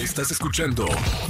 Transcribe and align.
Estás 0.00 0.30
escuchando 0.30 0.86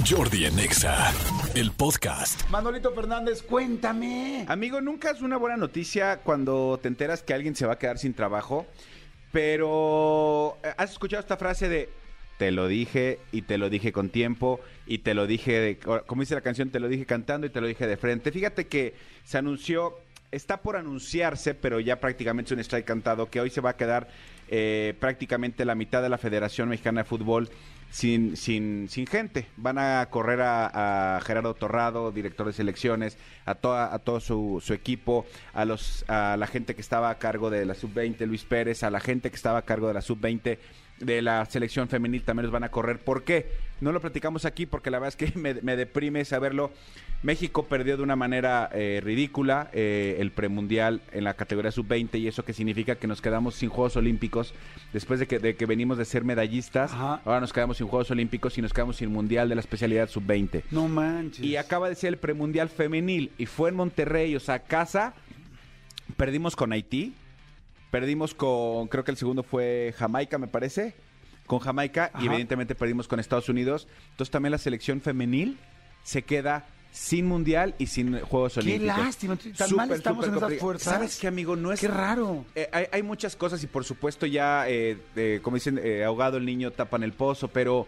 Jordi 0.09 0.45
en 0.45 0.57
Exa, 0.57 1.11
el 1.55 1.71
podcast. 1.71 2.49
Manolito 2.49 2.93
Fernández, 2.93 3.41
cuéntame. 3.43 4.45
Amigo, 4.47 4.79
nunca 4.79 5.11
es 5.11 5.21
una 5.21 5.35
buena 5.35 5.57
noticia 5.57 6.21
cuando 6.23 6.79
te 6.81 6.87
enteras 6.87 7.21
que 7.21 7.33
alguien 7.33 7.53
se 7.53 7.65
va 7.65 7.73
a 7.73 7.77
quedar 7.77 7.97
sin 7.97 8.13
trabajo, 8.13 8.65
pero 9.33 10.57
eh, 10.63 10.73
¿has 10.77 10.91
escuchado 10.91 11.19
esta 11.19 11.35
frase 11.35 11.67
de 11.67 11.89
te 12.37 12.51
lo 12.51 12.69
dije 12.69 13.19
y 13.33 13.41
te 13.41 13.57
lo 13.57 13.69
dije 13.69 13.91
con 13.91 14.09
tiempo 14.09 14.61
y 14.87 14.99
te 14.99 15.15
lo 15.15 15.27
dije, 15.27 15.59
de, 15.59 15.77
como 15.77 16.21
dice 16.21 16.35
la 16.35 16.41
canción, 16.41 16.69
te 16.69 16.79
lo 16.79 16.87
dije 16.87 17.05
cantando 17.05 17.47
y 17.47 17.49
te 17.49 17.59
lo 17.59 17.67
dije 17.67 17.85
de 17.85 17.97
frente? 17.97 18.31
Fíjate 18.31 18.67
que 18.67 18.95
se 19.25 19.37
anunció, 19.37 19.97
está 20.31 20.61
por 20.61 20.77
anunciarse, 20.77 21.55
pero 21.55 21.81
ya 21.81 21.99
prácticamente 21.99 22.53
es 22.53 22.57
un 22.57 22.61
strike 22.61 22.85
cantado, 22.85 23.29
que 23.29 23.41
hoy 23.41 23.49
se 23.49 23.59
va 23.59 23.71
a 23.71 23.75
quedar 23.75 24.07
eh, 24.47 24.95
prácticamente 24.97 25.65
la 25.65 25.75
mitad 25.75 26.01
de 26.01 26.07
la 26.07 26.17
Federación 26.17 26.69
Mexicana 26.69 27.01
de 27.01 27.09
Fútbol 27.09 27.49
sin, 27.91 28.35
sin, 28.37 28.87
sin 28.89 29.05
gente. 29.05 29.45
Van 29.57 29.77
a 29.77 30.07
correr 30.09 30.41
a, 30.41 31.19
Gerardo 31.23 31.53
Torrado, 31.53 32.11
director 32.11 32.47
de 32.47 32.53
selecciones, 32.53 33.17
a, 33.45 33.55
toda, 33.55 33.93
a 33.93 33.99
todo 33.99 34.19
su, 34.19 34.61
su, 34.65 34.73
equipo, 34.73 35.25
a, 35.53 35.65
los, 35.65 36.05
a 36.07 36.37
la 36.37 36.47
gente 36.47 36.73
que 36.73 36.81
estaba 36.81 37.09
a 37.09 37.19
cargo 37.19 37.49
de 37.49 37.65
la 37.65 37.75
sub-20, 37.75 38.25
Luis 38.25 38.45
Pérez, 38.45 38.83
a 38.83 38.89
la 38.89 38.99
gente 38.99 39.29
que 39.29 39.35
estaba 39.35 39.59
a 39.59 39.63
cargo 39.63 39.87
de 39.87 39.93
la 39.93 40.01
sub-20 40.01 40.57
de 41.01 41.21
la 41.21 41.45
selección 41.45 41.87
femenil 41.89 42.23
también 42.23 42.43
los 42.43 42.51
van 42.51 42.63
a 42.63 42.69
correr. 42.69 42.99
¿Por 42.99 43.23
qué? 43.23 43.47
No 43.81 43.91
lo 43.91 43.99
platicamos 43.99 44.45
aquí 44.45 44.65
porque 44.65 44.91
la 44.91 44.99
verdad 44.99 45.15
es 45.19 45.31
que 45.31 45.37
me, 45.39 45.55
me 45.55 45.75
deprime 45.75 46.23
saberlo. 46.25 46.71
México 47.23 47.67
perdió 47.67 47.97
de 47.97 48.03
una 48.03 48.15
manera 48.15 48.67
eh, 48.73 48.99
ridícula 49.03 49.69
eh, 49.73 50.17
el 50.19 50.31
premundial 50.31 51.01
en 51.11 51.23
la 51.23 51.35
categoría 51.35 51.71
sub-20 51.71 52.19
y 52.19 52.27
eso 52.27 52.43
que 52.43 52.53
significa 52.53 52.95
que 52.95 53.05
nos 53.05 53.21
quedamos 53.21 53.53
sin 53.53 53.69
Juegos 53.69 53.95
Olímpicos 53.95 54.55
después 54.91 55.19
de 55.19 55.27
que, 55.27 55.37
de 55.37 55.55
que 55.55 55.67
venimos 55.67 55.99
de 55.99 56.05
ser 56.05 56.23
medallistas. 56.23 56.91
Ahora 56.93 57.39
nos 57.39 57.53
quedamos 57.53 57.77
sin 57.77 57.80
Juegos 57.87 58.11
Olímpicos 58.11 58.57
y 58.57 58.61
nos 58.61 58.73
quedamos 58.73 58.97
sin 58.97 59.11
Mundial 59.11 59.49
de 59.49 59.55
la 59.55 59.61
especialidad 59.61 60.09
sub-20. 60.09 60.63
No 60.71 60.87
manches. 60.87 61.45
Y 61.45 61.55
acaba 61.55 61.89
de 61.89 61.95
ser 61.95 62.09
el 62.09 62.17
premundial 62.17 62.69
femenil 62.69 63.31
y 63.37 63.45
fue 63.45 63.69
en 63.69 63.75
Monterrey, 63.75 64.35
o 64.35 64.39
sea, 64.39 64.59
casa. 64.59 65.13
Perdimos 66.17 66.55
con 66.55 66.73
Haití, 66.73 67.13
perdimos 67.89 68.33
con, 68.33 68.87
creo 68.87 69.03
que 69.03 69.11
el 69.11 69.17
segundo 69.17 69.43
fue 69.43 69.93
Jamaica, 69.97 70.37
me 70.37 70.47
parece 70.47 70.95
con 71.45 71.59
Jamaica 71.59 72.11
y 72.21 72.27
evidentemente 72.27 72.75
perdimos 72.75 73.07
con 73.07 73.19
Estados 73.19 73.49
Unidos. 73.49 73.87
Entonces 74.11 74.31
también 74.31 74.51
la 74.51 74.57
selección 74.57 75.01
femenil 75.01 75.57
se 76.03 76.21
queda 76.21 76.65
sin 76.91 77.25
mundial 77.25 77.73
y 77.77 77.87
sin 77.87 78.19
Juegos 78.19 78.57
Olímpicos. 78.57 78.95
Qué 78.95 79.01
lástima, 79.01 79.37
tan 79.57 79.75
mal 79.75 79.91
estamos 79.91 80.27
en 80.27 80.35
esas 80.35 80.53
fuerzas. 80.55 80.93
¿Sabes 80.93 81.19
qué, 81.19 81.27
amigo? 81.27 81.55
No 81.55 81.71
es... 81.71 81.79
Qué 81.79 81.87
raro. 81.87 82.45
Eh, 82.53 82.89
hay, 82.91 83.03
muchas 83.03 83.35
cosas 83.35 83.63
y 83.63 83.67
por 83.67 83.85
supuesto 83.85 84.25
ya, 84.25 84.65
eh, 84.67 85.39
como 85.41 85.55
dicen, 85.55 85.79
eh, 85.81 86.03
ahogado 86.03 86.37
el 86.37 86.45
niño 86.45 86.71
tapan 86.71 87.03
el 87.03 87.13
pozo, 87.13 87.47
pero 87.47 87.87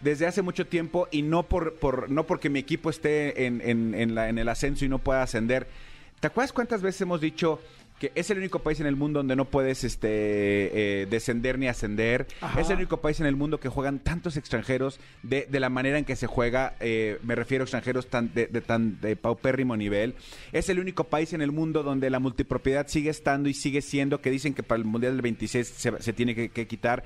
desde 0.00 0.26
hace 0.26 0.42
mucho 0.42 0.66
tiempo 0.66 1.08
y 1.10 1.22
no 1.22 1.42
por, 1.42 1.74
por 1.74 2.08
no 2.10 2.26
porque 2.26 2.48
mi 2.48 2.60
equipo 2.60 2.88
esté 2.88 3.46
en, 3.46 3.60
en, 3.60 4.14
la, 4.14 4.28
en 4.28 4.38
el 4.38 4.48
ascenso 4.48 4.84
y 4.84 4.88
no 4.88 4.98
pueda 4.98 5.22
ascender. 5.22 5.66
¿Te 6.20 6.28
acuerdas 6.28 6.52
cuántas 6.52 6.82
veces 6.82 7.00
hemos 7.00 7.20
dicho 7.20 7.60
que 8.00 8.10
es 8.14 8.30
el 8.30 8.38
único 8.38 8.60
país 8.60 8.80
en 8.80 8.86
el 8.86 8.96
mundo 8.96 9.18
donde 9.18 9.36
no 9.36 9.44
puedes 9.44 9.84
este, 9.84 10.08
eh, 11.02 11.06
descender 11.06 11.58
ni 11.58 11.68
ascender. 11.68 12.26
Es 12.58 12.70
el 12.70 12.76
único 12.76 13.02
país 13.02 13.20
en 13.20 13.26
el 13.26 13.36
mundo 13.36 13.60
que 13.60 13.68
juegan 13.68 13.98
tantos 13.98 14.38
extranjeros 14.38 14.98
de, 15.22 15.46
de 15.48 15.60
la 15.60 15.68
manera 15.68 15.98
en 15.98 16.06
que 16.06 16.16
se 16.16 16.26
juega. 16.26 16.74
Eh, 16.80 17.18
me 17.22 17.34
refiero 17.34 17.62
a 17.62 17.66
extranjeros 17.66 18.06
tan 18.06 18.32
de, 18.32 18.46
tan 18.46 18.98
de 19.02 19.16
paupérrimo 19.16 19.76
nivel. 19.76 20.14
Es 20.52 20.70
el 20.70 20.80
único 20.80 21.04
país 21.04 21.34
en 21.34 21.42
el 21.42 21.52
mundo 21.52 21.82
donde 21.82 22.08
la 22.08 22.20
multipropiedad 22.20 22.88
sigue 22.88 23.10
estando 23.10 23.50
y 23.50 23.54
sigue 23.54 23.82
siendo, 23.82 24.22
que 24.22 24.30
dicen 24.30 24.54
que 24.54 24.62
para 24.62 24.78
el 24.78 24.86
Mundial 24.86 25.12
del 25.12 25.22
26 25.22 25.66
se, 25.66 26.12
tiene 26.14 26.48
que 26.48 26.66
quitar 26.66 27.04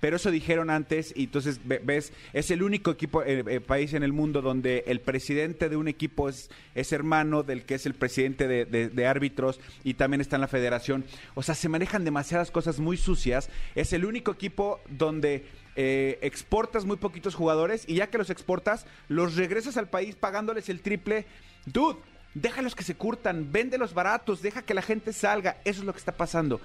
pero 0.00 0.16
eso 0.16 0.30
dijeron 0.30 0.70
antes 0.70 1.12
y 1.16 1.24
entonces 1.24 1.60
ves, 1.64 2.12
es 2.32 2.50
el 2.50 2.62
único 2.62 2.90
equipo, 2.90 3.22
eh, 3.22 3.44
eh, 3.46 3.60
país 3.60 3.94
en 3.94 4.02
el 4.02 4.12
mundo 4.12 4.42
donde 4.42 4.84
el 4.86 5.00
presidente 5.00 5.68
de 5.68 5.76
un 5.76 5.88
equipo 5.88 6.28
es, 6.28 6.50
es 6.74 6.92
hermano 6.92 7.42
del 7.42 7.64
que 7.64 7.76
es 7.76 7.86
el 7.86 7.94
presidente 7.94 8.46
de, 8.46 9.06
árbitros 9.06 9.60
y 9.84 9.94
también 9.94 10.20
está 10.20 10.36
en 10.36 10.42
la 10.42 10.48
federación. 10.48 11.04
O 11.34 11.42
sea, 11.42 11.54
se 11.54 11.68
manejan 11.68 12.04
demasiadas 12.04 12.50
cosas 12.50 12.80
muy 12.80 12.96
sucias. 12.96 13.48
Es 13.74 13.92
el 13.92 14.04
único 14.04 14.32
equipo 14.32 14.80
donde 14.88 15.46
eh, 15.76 16.18
exportas 16.22 16.84
muy 16.84 16.96
poquitos 16.96 17.34
jugadores 17.34 17.84
y 17.86 17.94
ya 17.94 18.08
que 18.08 18.18
los 18.18 18.30
exportas, 18.30 18.86
los 19.08 19.36
regresas 19.36 19.76
al 19.76 19.88
país 19.88 20.16
pagándoles 20.16 20.68
el 20.68 20.80
triple. 20.80 21.24
Dude, 21.66 21.98
déjalos 22.34 22.74
que 22.74 22.84
se 22.84 22.96
curtan, 22.96 23.52
véndelos 23.52 23.94
baratos, 23.94 24.42
deja 24.42 24.62
que 24.62 24.74
la 24.74 24.82
gente 24.82 25.12
salga. 25.12 25.58
Eso 25.64 25.80
es 25.80 25.86
lo 25.86 25.92
que 25.92 26.00
está 26.00 26.12
pasando 26.12 26.60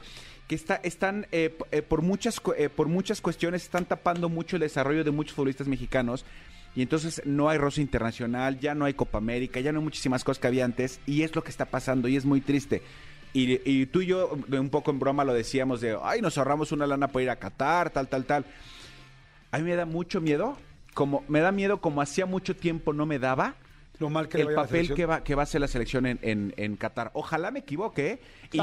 que 0.51 0.55
está, 0.55 0.81
están 0.83 1.27
eh, 1.31 1.57
eh, 1.71 1.81
por, 1.81 2.01
muchas, 2.01 2.41
eh, 2.57 2.67
por 2.67 2.89
muchas 2.89 3.21
cuestiones, 3.21 3.63
están 3.63 3.85
tapando 3.85 4.27
mucho 4.27 4.57
el 4.57 4.59
desarrollo 4.59 5.05
de 5.05 5.11
muchos 5.11 5.33
futbolistas 5.33 5.65
mexicanos. 5.65 6.25
Y 6.75 6.81
entonces 6.81 7.21
no 7.23 7.47
hay 7.47 7.57
rosa 7.57 7.79
internacional, 7.79 8.59
ya 8.59 8.75
no 8.75 8.83
hay 8.83 8.93
Copa 8.93 9.17
América, 9.17 9.61
ya 9.61 9.71
no 9.71 9.79
hay 9.79 9.85
muchísimas 9.85 10.25
cosas 10.25 10.41
que 10.41 10.47
había 10.47 10.65
antes. 10.65 10.99
Y 11.05 11.21
es 11.21 11.33
lo 11.37 11.41
que 11.41 11.51
está 11.51 11.67
pasando 11.67 12.09
y 12.09 12.17
es 12.17 12.25
muy 12.25 12.41
triste. 12.41 12.81
Y, 13.31 13.61
y 13.63 13.85
tú 13.85 14.01
y 14.01 14.07
yo, 14.07 14.37
un 14.51 14.69
poco 14.69 14.91
en 14.91 14.99
broma, 14.99 15.23
lo 15.23 15.33
decíamos 15.33 15.79
de, 15.79 15.97
ay, 16.03 16.19
nos 16.19 16.37
ahorramos 16.37 16.73
una 16.73 16.85
lana 16.85 17.07
para 17.07 17.23
ir 17.23 17.29
a 17.29 17.37
Qatar, 17.37 17.89
tal, 17.89 18.09
tal, 18.09 18.25
tal. 18.25 18.45
A 19.51 19.57
mí 19.57 19.63
me 19.63 19.77
da 19.77 19.85
mucho 19.85 20.19
miedo, 20.19 20.57
como 20.93 21.23
me 21.29 21.39
da 21.39 21.53
miedo 21.53 21.79
como 21.79 22.01
hacía 22.01 22.25
mucho 22.25 22.57
tiempo 22.57 22.91
no 22.91 23.05
me 23.05 23.19
daba 23.19 23.55
mal 24.09 24.27
que 24.27 24.41
el 24.41 24.53
papel 24.53 24.93
que 24.93 25.05
va, 25.05 25.23
que 25.23 25.35
va 25.35 25.43
a 25.43 25.45
ser 25.45 25.61
la 25.61 25.67
selección 25.67 26.05
en, 26.05 26.19
en, 26.55 26.75
Qatar. 26.77 27.11
Ojalá 27.13 27.51
me 27.51 27.59
equivoque 27.59 28.19
y, 28.51 28.59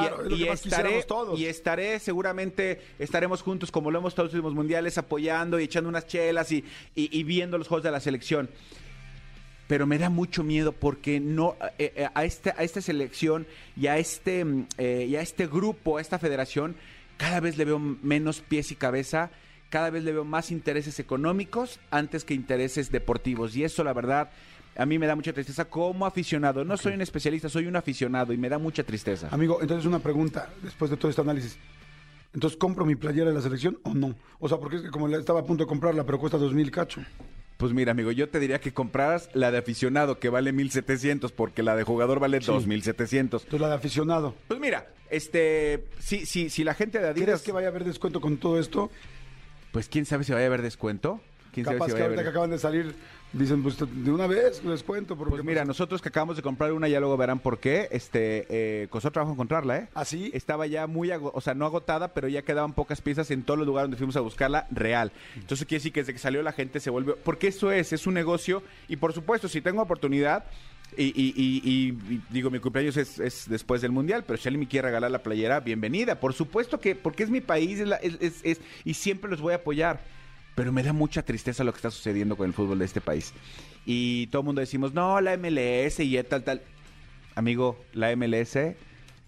estaré, 0.47 1.05
y 1.37 1.45
estaré 1.47 1.99
seguramente, 1.99 2.81
estaremos 2.99 3.43
juntos 3.43 3.71
como 3.71 3.91
lo 3.91 3.99
hemos 3.99 4.15
todos 4.15 4.29
los 4.29 4.35
últimos 4.35 4.55
mundiales, 4.55 4.99
apoyando 4.99 5.61
y 5.61 5.65
echando 5.65 5.89
unas 5.89 6.07
chelas 6.07 6.51
y, 6.53 6.65
y, 6.95 7.23
viendo 7.23 7.59
los 7.59 7.69
juegos 7.69 7.85
de 7.85 7.91
la 7.91 8.01
selección 8.01 8.49
pero 9.69 9.87
me 9.87 9.99
da 9.99 10.09
mucho 10.09 10.43
miedo 10.43 10.73
porque 10.73 11.21
no 11.21 11.55
eh, 11.79 11.93
eh, 11.95 12.09
a, 12.15 12.25
esta, 12.25 12.55
a 12.57 12.65
esta 12.65 12.81
selección 12.81 13.47
y 13.77 13.87
a 13.87 13.99
este, 13.99 14.43
mm, 14.45 14.67
eh, 14.79 15.07
y 15.11 15.17
a 15.17 15.21
este 15.21 15.47
grupo, 15.47 15.99
a 15.99 16.01
esta 16.01 16.19
federación, 16.19 16.75
cada 17.19 17.41
vez 17.41 17.59
le 17.59 17.67
veo 17.67 17.79
menos 17.79 18.41
pies 18.41 18.73
y 18.73 18.77
cabeza, 18.77 19.31
cada 19.71 19.91
vez 19.91 20.05
le 20.05 20.13
veo 20.13 20.25
más 20.25 20.51
intereses 20.51 20.99
económicos 20.99 21.79
antes 21.91 22.25
que 22.25 22.35
intereses 22.35 22.91
deportivos. 22.91 23.55
Y 23.57 23.65
eso, 23.65 23.85
la 23.85 23.93
verdad, 23.93 24.31
a 24.79 24.87
mí 24.87 24.99
me 24.99 25.07
da 25.07 25.17
mucha 25.17 25.33
tristeza 25.33 25.65
como 25.65 26.07
aficionado. 26.07 26.65
No 26.65 26.77
soy 26.77 26.95
un 26.95 27.01
especialista, 27.01 27.49
soy 27.49 27.67
un 27.67 27.75
aficionado 27.75 28.33
y 28.33 28.39
me 28.39 28.49
da 28.49 28.59
mucha 28.59 28.85
tristeza. 28.85 29.29
Amigo, 29.31 29.59
entonces 29.61 29.85
una 29.85 29.99
pregunta, 29.99 30.51
después 30.63 30.91
de 30.91 30.97
todo 30.97 31.11
este 31.11 31.21
análisis. 31.21 31.59
Entonces, 32.33 32.57
¿compro 32.57 32.85
mi 32.85 32.95
playera 32.95 33.29
de 33.29 33.35
la 33.35 33.41
selección 33.41 33.79
o 33.83 33.93
no? 33.93 34.15
O 34.39 34.49
sea, 34.49 34.59
porque 34.59 34.77
es 34.77 34.83
que 34.83 34.91
como 34.91 35.09
estaba 35.09 35.41
a 35.41 35.45
punto 35.45 35.65
de 35.65 35.69
comprarla, 35.69 36.05
pero 36.05 36.21
cuesta 36.21 36.39
dos 36.39 36.55
mil 36.55 36.71
cacho. 36.71 37.03
Pues 37.57 37.73
mira, 37.73 37.91
amigo, 37.91 38.13
yo 38.13 38.29
te 38.29 38.39
diría 38.39 38.61
que 38.61 38.73
compraras 38.73 39.31
la 39.35 39.51
de 39.51 39.59
aficionado, 39.59 40.21
que 40.21 40.29
vale 40.29 40.53
1700, 40.53 41.33
porque 41.33 41.65
la 41.65 41.75
de 41.75 41.83
jugador 41.83 42.21
vale 42.21 42.39
2700. 42.39 43.43
Entonces, 43.43 43.61
la 43.61 43.69
de 43.69 43.75
aficionado. 43.75 44.37
Pues 44.47 44.61
mira, 44.61 44.93
este, 45.11 45.87
si, 45.99 46.25
si, 46.25 46.51
si 46.51 46.63
la 46.63 46.75
gente 46.75 47.01
de 47.01 47.09
Adidas... 47.09 47.27
¿Crees 47.27 47.43
que 47.43 47.53
vaya 47.53 47.67
a 47.67 47.71
haber 47.71 47.83
descuento 47.83 48.21
con 48.21 48.37
todo 48.37 48.61
esto? 48.61 48.93
Pues 49.73 49.89
quién 49.89 50.07
sabe 50.07 50.23
si 50.23 50.33
vaya 50.33 50.45
a 50.45 50.47
haber 50.47 50.63
descuento. 50.63 51.21
¿Quién 51.53 51.65
Capaz 51.65 51.79
sabe 51.79 51.91
si 51.91 51.97
que 51.97 52.03
ahorita 52.05 52.23
que 52.23 52.29
acaban 52.29 52.51
de 52.51 52.59
salir 52.59 52.95
Dicen, 53.33 53.63
pues 53.63 53.77
de 53.79 54.11
una 54.11 54.27
vez 54.27 54.65
les 54.65 54.83
cuento. 54.83 55.17
Porque, 55.17 55.31
pues 55.31 55.45
mira, 55.45 55.65
nosotros 55.65 56.01
que 56.01 56.09
acabamos 56.09 56.37
de 56.37 56.43
comprar 56.43 56.73
una, 56.73 56.89
ya 56.89 56.99
luego 56.99 57.17
verán 57.17 57.41
por 57.41 57.59
qué. 57.59 57.89
Este, 57.91 58.47
eh, 58.49 58.89
costó 58.89 59.11
trabajo 59.11 59.33
encontrarla, 59.33 59.77
¿eh? 59.77 59.89
¿Ah, 59.95 60.05
sí? 60.05 60.31
Estaba 60.33 60.67
ya 60.67 60.87
muy, 60.87 61.11
o 61.11 61.41
sea, 61.41 61.55
no 61.55 61.67
agotada, 61.67 62.15
pero 62.15 62.29
ya 62.29 62.43
quedaban 62.43 62.73
pocas 62.73 63.03
piezas 63.03 63.31
en 63.31 63.43
todos 63.43 63.59
los 63.59 63.67
lugares 63.67 63.85
donde 63.85 63.99
fuimos 63.99 64.17
a 64.17 64.21
buscarla, 64.21 64.67
real. 64.71 65.13
Entonces 65.37 65.67
quiere 65.67 65.81
decir 65.81 65.93
que 65.93 66.01
desde 66.01 66.15
que 66.15 66.19
salió 66.19 66.43
la 66.43 66.53
gente 66.53 66.81
se 66.81 66.91
vuelve. 66.91 67.15
Porque 67.23 67.49
eso 67.49 67.71
es, 67.71 67.93
es 67.93 68.07
un 68.07 68.15
negocio. 68.15 68.63
Y 68.89 68.97
por 68.97 69.13
supuesto, 69.13 69.49
si 69.49 69.61
tengo 69.61 69.83
oportunidad, 69.83 70.45
y, 70.97 71.05
y, 71.05 71.33
y, 71.37 72.21
digo, 72.31 72.51
mi 72.51 72.61
cumpleaños 72.61 72.97
es, 72.97 73.19
es, 73.19 73.49
después 73.49 73.83
del 73.83 73.93
mundial, 73.93 74.25
pero 74.27 74.39
si 74.39 74.49
alguien 74.49 74.61
me 74.61 74.69
quiere 74.69 74.89
regalar 74.89 75.11
la 75.11 75.23
playera, 75.23 75.61
bienvenida. 75.61 76.19
Por 76.19 76.33
supuesto 76.33 76.81
que, 76.81 76.95
porque 76.95 77.25
es 77.25 77.31
mi 77.31 77.41
país 77.41 77.79
es, 77.79 78.43
es, 78.43 78.61
y 78.85 78.95
siempre 78.95 79.31
los 79.31 79.41
voy 79.41 79.53
a 79.53 79.57
apoyar. 79.57 80.01
Pero 80.59 80.73
me 80.73 80.83
da 80.83 80.93
mucha 80.93 81.23
tristeza 81.23 81.63
lo 81.63 81.71
que 81.71 81.77
está 81.77 81.93
sucediendo 81.93 82.37
con 82.37 82.45
el 82.45 82.53
fútbol 82.53 82.81
de 82.81 82.85
este 82.85 83.01
país 83.01 83.33
y 83.87 84.27
todo 84.27 84.43
el 84.43 84.47
mundo 84.47 84.61
decimos, 84.61 84.93
no, 84.93 85.21
la 85.21 85.37
MLS 85.37 86.01
y 86.01 86.21
tal, 86.25 86.43
tal. 86.43 86.63
Amigo, 87.37 87.79
la 87.93 88.15
MLS 88.17 88.59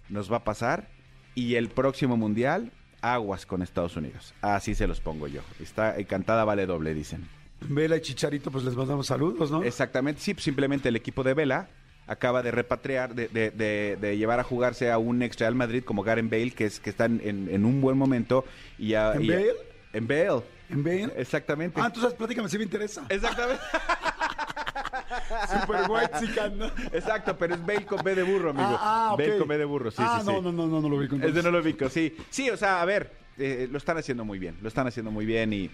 nos 0.09 0.31
va 0.31 0.39
a 0.39 0.45
pasar 0.45 0.89
y 1.37 1.55
el 1.55 1.69
próximo 1.69 2.17
mundial, 2.17 2.73
aguas 3.01 3.47
con 3.47 3.63
Estados 3.63 3.97
Unidos. 3.97 4.35
Así 4.43 4.75
se 4.75 4.89
los 4.89 5.01
pongo 5.01 5.29
yo. 5.29 5.43
Está 5.61 5.97
encantada, 6.01 6.45
vale 6.45 6.67
doble, 6.67 6.95
dicen. 6.95 7.29
Vela 7.61 7.97
y 7.97 8.01
Chicharito, 8.01 8.51
pues 8.51 8.65
les 8.65 8.75
mandamos 8.75 9.07
saludos, 9.07 9.53
¿no? 9.53 9.63
Exactamente, 9.63 10.21
sí, 10.21 10.35
simplemente 10.37 10.89
el 10.89 10.97
equipo 10.97 11.23
de 11.23 11.35
Vela 11.35 11.69
acaba 12.09 12.43
de 12.43 12.51
repatriar, 12.51 13.15
de, 13.15 13.29
de, 13.29 14.17
llevar 14.19 14.41
a 14.41 14.43
jugarse 14.43 14.91
a 14.91 14.99
un 14.99 15.23
ex 15.23 15.39
Real 15.39 15.55
Madrid 15.55 15.85
como 15.85 16.03
Garen 16.03 16.29
Bale, 16.29 16.51
que 16.51 16.65
es 16.65 16.81
que 16.81 16.91
está 16.91 17.05
en, 17.05 17.65
un 17.65 17.81
buen 17.81 17.97
momento. 17.97 18.45
Y 18.81 18.95
¿En 18.95 19.29
Bale? 19.29 19.70
En 19.93 20.07
Bale. 20.07 20.43
¿En 20.69 20.85
Bale? 20.85 21.13
Exactamente. 21.17 21.81
Ah, 21.81 21.87
entonces 21.87 22.15
platícame 22.15 22.49
si 22.49 22.59
me 22.59 22.65
interesa. 22.65 23.05
Exactamente. 23.09 23.63
Super 25.61 25.91
white 25.91 26.13
chican, 26.21 26.59
¿no? 26.59 26.67
Exacto, 26.93 27.37
pero 27.37 27.55
es 27.55 27.67
Bale 27.67 27.87
con 27.87 28.03
B 28.03 28.15
de 28.15 28.23
burro, 28.23 28.51
amigo. 28.51 28.69
Ah, 28.69 29.11
ah 29.13 29.17
Bale 29.17 29.39
con 29.39 29.49
B 29.49 29.59
de 29.59 29.65
burro, 29.65 29.91
sí, 29.91 29.97
ah, 30.01 30.21
sí, 30.21 30.27
no, 30.27 30.41
no, 30.41 30.53
no, 30.53 30.67
no, 30.67 30.81
no 30.81 30.89
lo 30.89 30.99
vi 30.99 31.07
Ese 31.07 31.43
no 31.43 31.51
lo 31.51 31.61
ubico, 31.61 31.89
sí. 31.89 32.17
Sí, 32.31 32.51
o 32.51 32.57
sea, 32.57 32.81
a 32.81 32.85
ver, 32.85 33.13
eh, 33.39 33.69
lo 33.71 33.79
están 33.79 33.99
haciendo 33.99 34.25
muy 34.25 34.39
bien, 34.39 34.57
lo 34.61 34.69
están 34.69 34.87
haciendo 34.87 35.11
muy 35.11 35.27
bien 35.27 35.53
y 35.53 35.71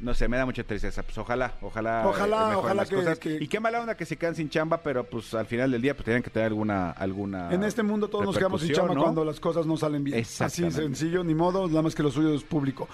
no 0.00 0.12
sé, 0.14 0.28
me 0.28 0.36
da 0.36 0.44
mucha 0.44 0.62
tristeza. 0.64 1.02
Pues 1.02 1.16
ojalá, 1.18 1.54
ojalá. 1.62 2.06
Ojalá, 2.06 2.52
eh, 2.52 2.56
ojalá 2.56 2.74
las 2.74 2.88
que- 2.90 2.96
cosas. 2.96 3.18
que- 3.18 3.38
Y 3.40 3.48
qué 3.48 3.60
mala 3.60 3.80
onda 3.80 3.96
que 3.96 4.04
se 4.04 4.16
quedan 4.16 4.34
sin 4.34 4.50
chamba, 4.50 4.82
pero 4.82 5.04
pues 5.04 5.32
al 5.34 5.46
final 5.46 5.70
del 5.70 5.80
día 5.82 5.94
pues 5.94 6.04
tienen 6.04 6.22
que 6.22 6.30
tener 6.30 6.46
alguna, 6.48 6.90
alguna. 6.90 7.52
En 7.52 7.64
este 7.64 7.82
mundo 7.82 8.08
todos 8.08 8.24
nos 8.26 8.36
quedamos 8.36 8.60
sin 8.60 8.72
chamba 8.72 8.94
¿no? 8.94 9.02
cuando 9.02 9.24
las 9.24 9.40
cosas 9.40 9.66
no 9.66 9.76
salen 9.76 10.04
bien. 10.04 10.18
Así 10.40 10.70
sencillo, 10.70 11.24
ni 11.24 11.34
modo, 11.34 11.66
nada 11.68 11.82
más 11.82 11.94
que 11.94 12.02
lo 12.02 12.10
suyo 12.10 12.34
es 12.34 12.42
público. 12.42 12.88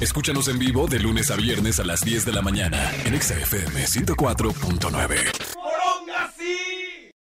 Escúchanos 0.00 0.48
en 0.48 0.58
vivo 0.58 0.86
de 0.86 0.98
lunes 0.98 1.30
a 1.30 1.36
viernes 1.36 1.78
a 1.80 1.84
las 1.84 2.00
10 2.00 2.24
de 2.24 2.32
la 2.32 2.42
mañana 2.42 2.90
en 3.04 3.14
Exa 3.14 3.34
FM 3.34 3.86
104.9. 3.86 5.16